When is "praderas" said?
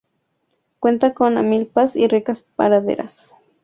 2.41-3.35